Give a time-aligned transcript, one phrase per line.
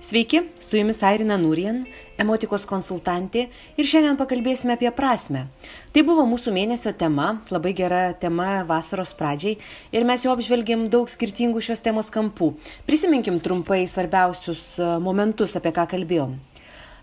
[0.00, 1.86] Sveiki, su jumis Airina Nurien,
[2.20, 3.46] emotikos konsultantė
[3.80, 5.46] ir šiandien pakalbėsime apie prasme.
[5.94, 9.56] Tai buvo mūsų mėnesio tema, labai gera tema vasaros pradžiai
[9.96, 12.50] ir mes jau apžvelgėm daug skirtingų šios temos kampų.
[12.84, 16.36] Prisiminkim trumpai svarbiausius e, momentus, apie ką kalbėjom.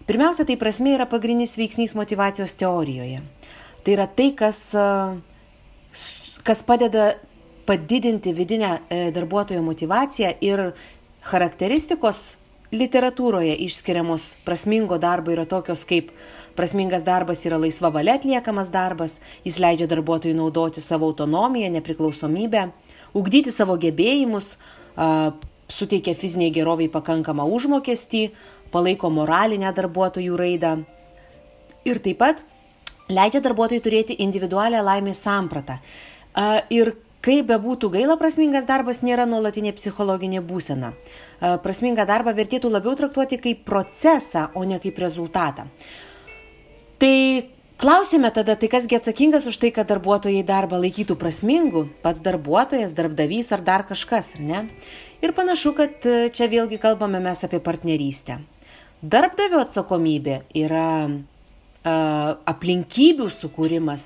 [0.05, 3.23] Pirmiausia, tai prasme yra pagrindinis veiksnys motivacijos teorijoje.
[3.81, 5.97] Tai yra tai, kas, e,
[6.45, 7.15] kas padeda
[7.65, 10.67] padidinti vidinę e, darbuotojo motivaciją ir
[11.25, 12.23] charakteristikos
[12.73, 16.11] literatūroje išskiriamos prasmingo darbo yra tokios kaip
[16.57, 22.67] prasmingas darbas yra laisva valia atliekamas darbas, jis leidžia darbuotojui naudoti savo autonomiją, nepriklausomybę,
[23.17, 24.55] ugdyti savo gebėjimus,
[25.69, 28.27] suteikia fiziniai geroviai pakankamą užmokestį,
[28.73, 30.75] palaiko moralinę darbuotojų raidą
[31.85, 32.43] ir taip pat
[33.09, 35.79] leidžia darbuotojui turėti individualią laimės sampratą.
[36.73, 40.91] Ir Kaip bebūtų gaila, prasmingas darbas nėra nuolatinė psichologinė būsena.
[40.91, 45.69] E, prasmingą darbą vertėtų labiau traktuoti kaip procesą, o ne kaip rezultatą.
[46.99, 47.15] Tai
[47.79, 51.85] klausime tada, tai kasgi atsakingas už tai, kad darbuotojai darbą laikytų prasmingu?
[52.03, 54.65] Pats darbuotojas, darbdavys ar dar kažkas, ar ne?
[55.23, 58.41] Ir panašu, kad e, čia vėlgi kalbame mes apie partnerystę.
[59.03, 64.05] Darbdavio atsakomybė yra uh, aplinkybių sukūrimas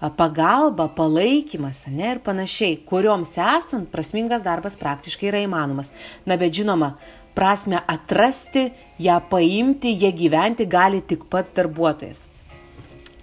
[0.00, 5.92] pagalba, palaikymas ne, ir panašiai, kurioms esant prasmingas darbas praktiškai yra įmanomas.
[6.28, 6.94] Na bet žinoma,
[7.36, 8.68] prasme atrasti,
[9.00, 12.26] ją paimti, ją gyventi gali tik pats darbuotojas.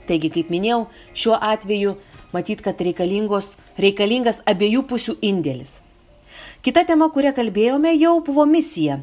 [0.10, 1.96] Taigi, kaip minėjau, šiuo atveju
[2.34, 5.83] matyt, kad reikalingas abiejų pusių indėlis.
[6.64, 9.02] Kita tema, kurią kalbėjome, jau buvo misija.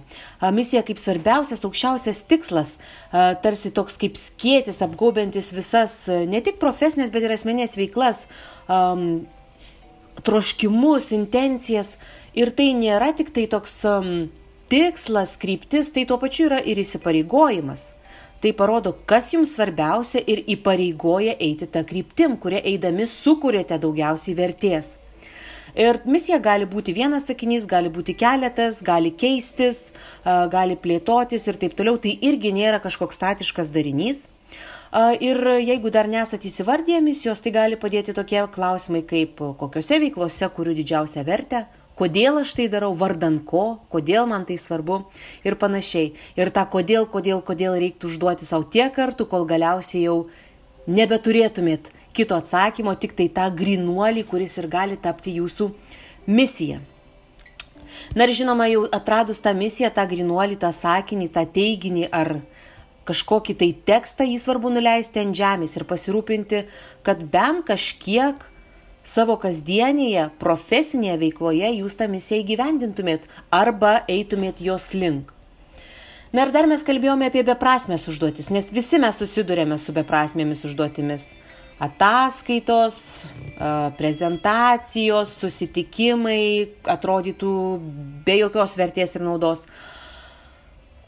[0.57, 2.71] Misija kaip svarbiausias, aukščiausias tikslas,
[3.45, 8.23] tarsi toks kaip skėtis, apgaubiantis visas ne tik profesinės, bet ir asmenės veiklas,
[10.25, 11.99] troškimus, intencijas.
[12.33, 13.77] Ir tai nėra tik tai toks
[14.73, 17.91] tikslas, kryptis, tai tuo pačiu yra ir įsipareigojimas.
[18.41, 24.95] Tai parodo, kas jums svarbiausia ir įpareigoja eiti tą kryptim, kuria eidami sukūrėte daugiausiai vertės.
[25.75, 29.91] Ir misija gali būti vienas sakinys, gali būti keletas, gali keistis,
[30.25, 31.99] gali plėtotis ir taip toliau.
[32.01, 34.27] Tai irgi nėra kažkoks statiškas darinys.
[35.23, 40.75] Ir jeigu dar nesat įsivardėję misijos, tai gali padėti tokie klausimai kaip kokiuose veiklose kuriu
[40.75, 41.61] didžiausią vertę,
[42.01, 45.05] kodėl aš tai darau, vardan ko, kodėl man tai svarbu
[45.47, 46.11] ir panašiai.
[46.35, 50.17] Ir tą kodėl, kodėl, kodėl reiktų užduoti savo tiek kartų, kol galiausiai jau
[50.91, 55.71] nebeturėtumėt kito atsakymo, tik tai tą grinuolį, kuris ir gali tapti jūsų
[56.31, 56.81] misija.
[58.17, 62.41] Na ir žinoma, jau atradus tą misiją, tą grinuolį, tą sakinį, tą teiginį ar
[63.09, 66.65] kažkokį tai tekstą, jį svarbu nuleisti ant žemės ir pasirūpinti,
[67.07, 68.43] kad bent kažkiek
[69.07, 75.31] savo kasdienėje, profesinėje veikloje jūs tą misiją įgyvendintumėt arba eitumėt jos link.
[76.31, 81.33] Na ir dar mes kalbėjome apie beprasmės užduotis, nes visi mes susidurėme su beprasmėmis užduotimis
[81.81, 83.01] ataskaitos,
[83.99, 87.53] prezentacijos, susitikimai atrodytų
[88.25, 89.67] be jokios vertės ir naudos.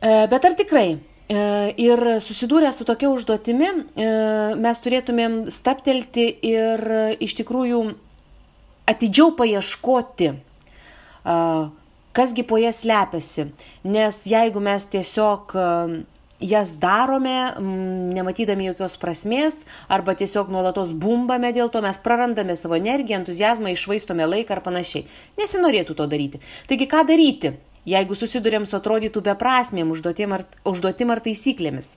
[0.03, 0.87] E, bet ar tikrai?
[1.33, 1.43] E,
[1.81, 4.09] ir susidūrę su tokia užduotimi, e,
[4.61, 6.83] mes turėtumėm staptelti ir
[7.23, 7.85] iš tikrųjų
[8.93, 10.33] atidžiau paieškoti,
[12.13, 13.47] kasgi po jas slepiasi.
[13.87, 15.55] Nes jeigu mes tiesiog
[16.43, 17.55] jas darome,
[18.13, 24.27] nematydami jokios prasmės, arba tiesiog nuolatos bumbame dėl to, mes prarandame savo energiją, entuzijazmą, išvaistome
[24.27, 25.07] laiką ar panašiai.
[25.41, 26.43] Nesinorėtų to daryti.
[26.71, 27.55] Taigi ką daryti,
[27.89, 31.95] jeigu susidurėm su atrodytų beprasmėm užduotim ar, užduotim ar taisyklėmis?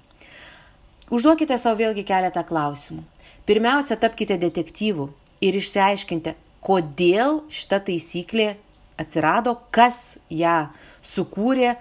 [1.14, 3.04] Užduokite savo vėlgi keletą klausimų.
[3.46, 5.12] Pirmiausia, tapkite detektyvų
[5.46, 6.34] ir išsiaiškinkite,
[6.66, 8.56] kodėl šita taisyklė
[8.98, 10.72] atsirado, kas ją
[11.06, 11.76] sukūrė,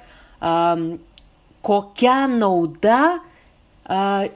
[0.44, 0.98] um,
[1.64, 3.02] kokia nauda,
[3.88, 4.32] uh,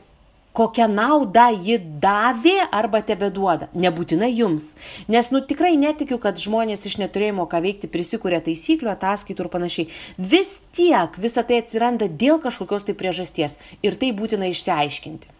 [0.58, 3.68] kokią naudą ji davė arba tebe duoda.
[3.78, 4.72] Nebūtinai jums.
[5.10, 9.88] Nes, nu, tikrai netikiu, kad žmonės iš neturėjimo ką veikti prisikūrė taisyklių, ataskaitų ir panašiai.
[10.18, 13.58] Vis tiek visa tai atsiranda dėl kažkokios tai priežasties.
[13.86, 15.34] Ir tai būtina išsiaiškinti.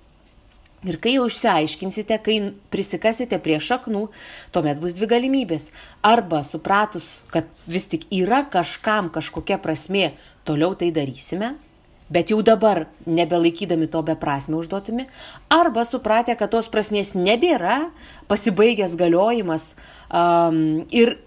[0.87, 2.37] Ir kai jau išsiaiškinsite, kai
[2.70, 4.05] prisikasite prie šaknų,
[4.55, 5.73] tuomet bus dvi galimybės.
[6.06, 10.12] Arba supratus, kad vis tik yra kažkam kažkokia prasme,
[10.46, 11.56] toliau tai darysime
[12.12, 15.06] bet jau dabar nebelaikydami to beprasme užduotimi,
[15.52, 17.90] arba supratę, kad tos prasmės nebėra,
[18.31, 19.75] pasibaigęs galiojimas
[20.08, 21.19] um, ir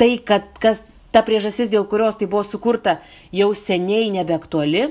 [0.00, 2.98] tai, kad kas, ta priežasis, dėl kurios tai buvo sukurta,
[3.32, 4.90] jau seniai nebeaktuali,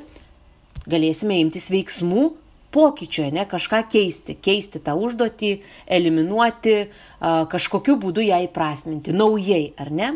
[0.89, 2.31] galėsime imtis veiksmų
[2.75, 5.51] pokyčio, ne, kažką keisti, keisti tą užduotį,
[5.97, 6.75] eliminuoti,
[7.51, 10.09] kažkokiu būdu ją įprasminti, naujai, ar ne?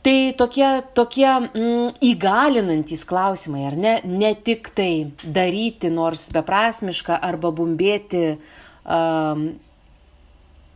[0.00, 0.66] Tai tokie,
[0.96, 3.98] tokie mm, įgalinantys klausimai, ar ne?
[4.08, 8.38] Ne tik tai daryti nors beprasmišką arba bumbėti,
[8.88, 9.42] um,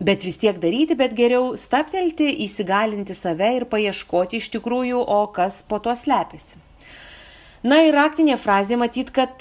[0.05, 5.63] bet vis tiek daryti, bet geriau staptelti, įsigalinti save ir paieškoti iš tikrųjų, o kas
[5.65, 6.61] po to slepiasi.
[7.65, 9.41] Na ir raktinė frazė matyt, kad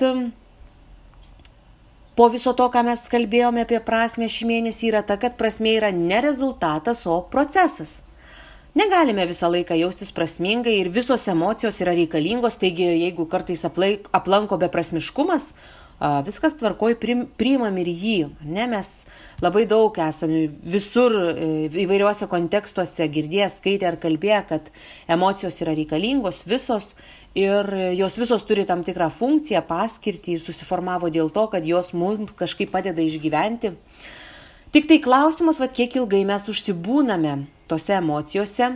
[2.16, 5.92] po viso to, ką mes kalbėjome apie prasme šį mėnesį, yra ta, kad prasme yra
[5.92, 8.00] ne rezultatas, o procesas.
[8.74, 14.58] Negalime visą laiką jaustis prasmingai ir visos emocijos yra reikalingos, taigi jeigu kartais aplaik, aplanko
[14.64, 15.52] beprasmiškumas,
[16.26, 16.96] viskas tvarkoj,
[17.38, 18.16] priimam ir jį.
[18.42, 18.90] Ne, mes
[19.46, 24.74] labai daug esame visur e, įvairiuose kontekstuose girdėję, skaitę ar kalbėję, kad
[25.06, 26.96] emocijos yra reikalingos visos
[27.38, 32.34] ir jos visos turi tam tikrą funkciją, paskirtį ir susiformavo dėl to, kad jos mums
[32.42, 33.76] kažkaip padeda išgyventi.
[34.74, 38.70] Tik tai klausimas, va, kiek ilgai mes užsibūname tose emocijose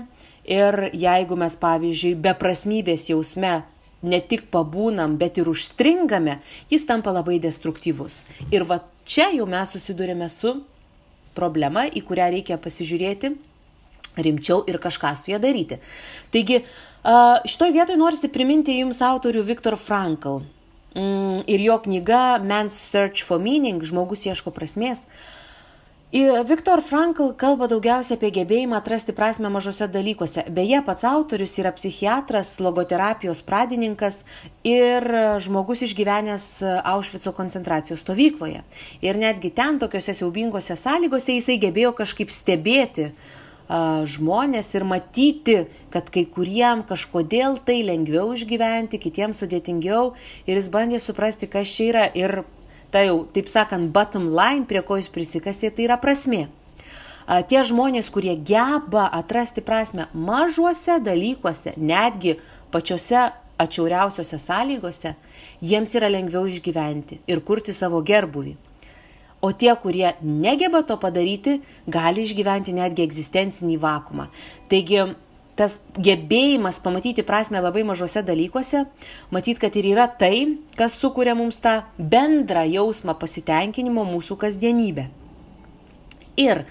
[0.48, 3.62] ir jeigu mes, pavyzdžiui, beprasmybės jausme
[4.08, 6.38] ne tik pabūnam, bet ir užstringame,
[6.72, 8.16] jis tampa labai destruktyvus.
[8.54, 10.54] Ir va čia jau mes susidurime su
[11.38, 13.36] problema, į kurią reikia pasižiūrėti
[14.18, 15.80] rimčiau ir kažką su ją daryti.
[16.34, 16.64] Taigi,
[17.46, 20.42] šitoje vietoje norisi priminti jums autorių Viktor Frankl
[20.98, 25.06] mm, ir jo knyga Man's Search for Meaning, žmogus ieško prasmės.
[26.12, 30.46] Viktor Frankl kalba daugiausia apie gebėjimą atrasti prasme mažose dalykuose.
[30.56, 34.22] Beje, pats autorius yra psichiatras, logoterapijos pradininkas
[34.64, 35.04] ir
[35.44, 36.46] žmogus išgyvenęs
[36.88, 38.64] Aušvico koncentracijos stovykloje.
[39.04, 43.12] Ir netgi ten, tokiuose siaubingose sąlygose, jisai gebėjo kažkaip stebėti
[43.68, 50.14] žmonės ir matyti, kad kai kuriem kažkodėl tai lengviau išgyventi, kitiems sudėtingiau.
[50.48, 52.08] Ir jis bandė suprasti, kas čia yra.
[52.16, 52.46] Ir
[52.92, 56.48] ta jau, taip sakant, bottom line, prie ko jūs prisikasė, tai yra prasmė.
[57.52, 62.38] Tie žmonės, kurie geba atrasti prasme mažuose dalykuose, netgi
[62.72, 63.26] pačiose
[63.60, 65.12] atšiauriausiose sąlygose,
[65.60, 68.56] jiems yra lengviau išgyventi ir kurti savo gerbuvį.
[69.44, 74.30] O tie, kurie negeba to padaryti, gali išgyventi netgi egzistencinį vakumą.
[74.72, 75.04] Taigi
[75.58, 78.86] tas gebėjimas pamatyti prasme labai mažose dalykuose,
[79.34, 85.08] matyt, kad ir yra tai, kas sukuria mums tą bendrą jausmą pasitenkinimo mūsų kasdienybę.
[86.38, 86.64] Ir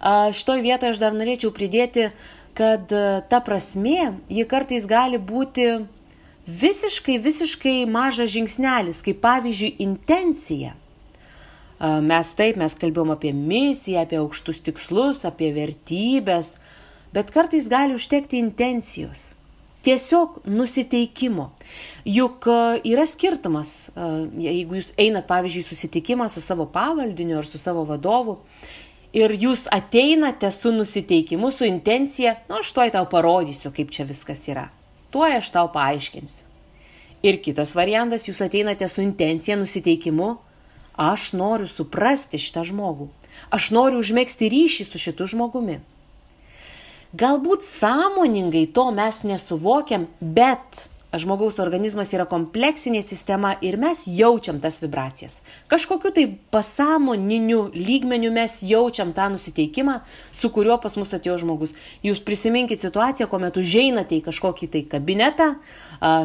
[0.00, 2.08] šitoj vietoje aš dar norėčiau pridėti,
[2.56, 2.88] kad
[3.28, 5.68] ta prasme, ji kartais gali būti
[6.48, 10.74] visiškai, visiškai mažas žingsnelis, kaip pavyzdžiui intencija.
[11.80, 16.58] Mes taip, mes kalbėjom apie misiją, apie aukštus tikslus, apie vertybės,
[17.14, 19.32] bet kartais gali užtekti intencijos.
[19.80, 21.50] Tiesiog nusiteikimo.
[22.04, 24.08] Juk e, yra skirtumas, e,
[24.44, 28.36] jeigu jūs einat, pavyzdžiui, susitikimą su savo pavaldiniu ar su savo vadovu
[29.16, 34.44] ir jūs ateinate su nusiteikimu, su intencija, nu aš tuoj tau parodysiu, kaip čia viskas
[34.52, 34.68] yra.
[35.10, 36.44] Tuoj aš tau paaiškinsiu.
[37.26, 40.36] Ir kitas variantas, jūs ateinate su intencija, nusiteikimu,
[40.96, 43.10] aš noriu suprasti šitą žmogų.
[43.52, 45.80] Aš noriu užmėgsti ryšį su šitu žmogumi.
[47.10, 50.84] Galbūt sąmoningai to mes nesuvokiam, bet
[51.18, 55.40] žmogaus organizmas yra kompleksinė sistema ir mes jaučiam tas vibracijas.
[55.66, 59.98] Kažkokiu tai pasąmoniniu lygmeniu mes jaučiam tą nusiteikimą,
[60.30, 61.74] su kuriuo pas mus atėjo žmogus.
[62.06, 65.56] Jūs prisiminkit situaciją, kuomet užeinate į kažkokį tai kabinetą,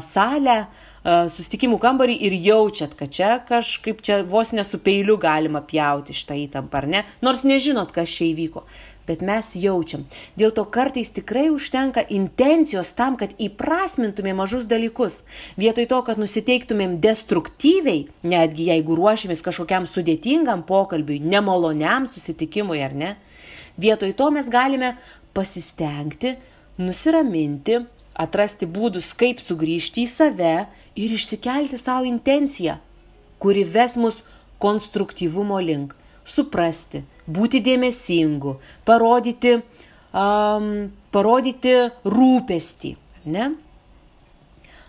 [0.05, 0.67] salę,
[1.06, 6.81] susitikimų kambarį ir jaučiat, kad čia kažkaip čia vos nesu peiliu galima pjauti šitą įtampą,
[6.81, 7.04] ar ne?
[7.25, 8.65] Nors nežinot, kas čia įvyko
[9.07, 10.06] bet mes jaučiam.
[10.40, 15.21] Dėl to kartais tikrai užtenka intencijos tam, kad įprasmintumėm mažus dalykus.
[15.62, 23.16] Vietoj to, kad nusiteiktumėm destruktyviai, netgi jeigu ruošiamės kažkokiam sudėtingam pokalbiui, nemaloniam susitikimui ar ne,
[23.78, 24.95] vietoj to mes galime
[25.35, 26.35] pasistengti,
[26.81, 27.83] nusiraminti,
[28.16, 30.56] atrasti būdus, kaip sugrįžti į save
[30.95, 32.80] ir išsikelti savo intenciją,
[33.44, 34.24] kuri ves mus
[34.64, 35.94] konstruktyvumo link
[36.25, 39.59] suprasti, būti dėmesingu, parodyti,
[40.13, 42.95] um, parodyti rūpestį,
[43.31, 43.53] ne?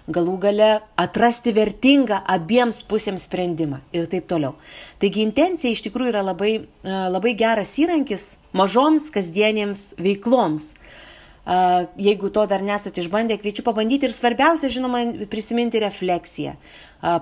[0.07, 0.69] Galų gale
[1.03, 4.53] atrasti vertingą abiems pusėms sprendimą ir taip toliau.
[5.03, 6.53] Taigi intencija iš tikrųjų yra labai,
[6.87, 10.69] labai geras įrankis mažoms kasdienėms veikloms.
[11.99, 16.55] Jeigu to dar nesate išbandę, kviečiu pabandyti ir svarbiausia, žinoma, prisiminti refleksiją.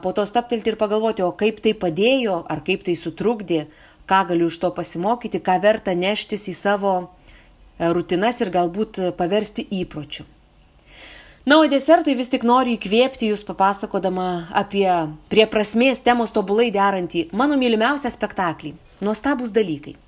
[0.05, 3.65] Po to staptelti ir pagalvoti, o kaip tai padėjo, ar kaip tai sutrukdė,
[4.11, 7.07] ką galiu iš to pasimokyti, ką verta neštis į savo e,
[7.93, 10.27] rutinas ir galbūt paversti įpročiu.
[11.45, 14.89] Na, o desertui vis tik noriu įkvėpti jūs papasakodama apie
[15.29, 18.73] prie prasmės temos tobulai derantį mano mylimiausią spektaklį-
[19.05, 19.99] Nuostabus dalykai.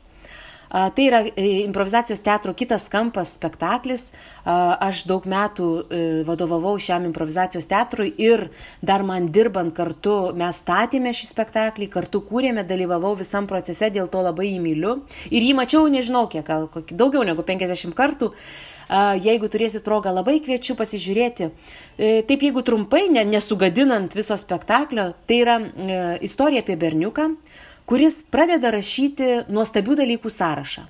[0.76, 4.10] Tai yra e, improvizacijos teatro kitas kampas spektaklis.
[4.44, 8.50] Aš daug metų e, vadovavau šiam improvizacijos teatrui ir
[8.84, 14.20] dar man dirbant kartu mes statėme šį spektaklį, kartu kūrėme, dalyvavau visam procese, dėl to
[14.26, 14.96] labai jį myliu.
[15.32, 18.34] Ir jį mačiau, nežinau, kiek, gal daugiau negu 50 kartų.
[19.18, 21.48] Jeigu turėsit progą, labai kviečiu pasižiūrėti.
[21.48, 25.56] E, taip, jeigu trumpai, nesugadinant viso spektaklio, tai yra
[26.22, 27.32] istorija apie berniuką,
[27.86, 30.84] kuris pradeda rašyti nuostabių dalykų sąrašą.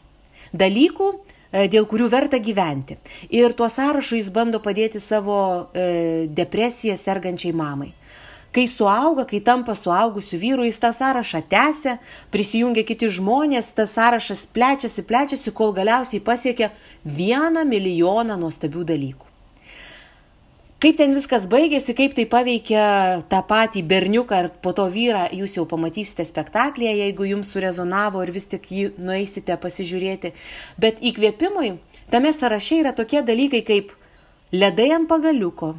[0.56, 1.10] Dalykų,
[1.52, 2.96] e, dėl kurių verta gyventi.
[3.30, 5.38] Ir tuo sąrašu jis bando padėti savo
[5.74, 7.92] e, depresiją sergančiai mamai.
[8.56, 11.98] Kai suauga, kai tampa suaugusiu vyru, jis tą sąrašą tęsia,
[12.32, 16.70] prisijungia kiti žmonės, tas sąrašas plečiasi, plečiasi, kol galiausiai pasiekia
[17.04, 19.35] vieną milijoną nuostabių dalykų.
[20.76, 22.86] Kaip ten viskas baigėsi, kaip tai paveikia
[23.32, 28.32] tą patį berniuką ir po to vyrą, jūs jau pamatysite spektaklėje, jeigu jums surezonavo ir
[28.34, 30.34] vis tik jį nueisite pasižiūrėti.
[30.76, 31.78] Bet įkvėpimui
[32.12, 33.94] tame sąraše yra tokie dalykai kaip
[34.52, 35.70] ledai ant pagaliuko.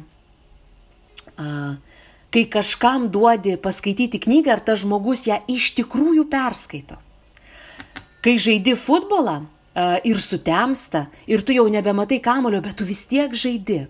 [2.28, 6.98] Kai kažkam duodi paskaityti knygą, ar tas žmogus ją iš tikrųjų perskaito.
[8.18, 9.44] Kai žaidi futbolą
[10.02, 13.84] ir sutemsta, ir tu jau nebematai kamulio, bet tu vis tiek žaidi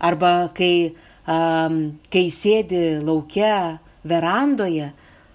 [0.00, 0.94] arba kai,
[1.28, 1.80] um,
[2.12, 4.90] kai sėdi laukia verandoje,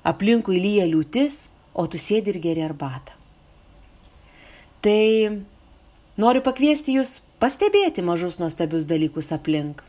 [0.06, 3.14] aplinkui lyja liūtis, o tu sėdi ir geri arbatą.
[4.86, 5.42] Tai
[6.22, 9.82] noriu pakviesti jūs pastebėti mažus nuostabius dalykus aplink,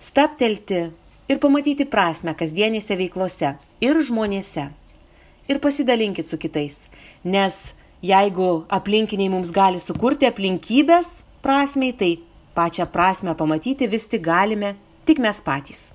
[0.00, 0.86] staptelti
[1.28, 3.54] ir pamatyti prasme kasdienėse veiklose
[3.84, 4.68] ir žmonėse.
[5.48, 6.78] Ir pasidalinkit su kitais,
[7.24, 12.12] nes jeigu aplinkiniai mums gali sukurti aplinkybės prasmei, tai
[12.54, 15.90] pačią prasme pamatyti vis tik galime tik mes patys.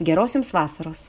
[0.00, 1.08] Geros jums vasaros.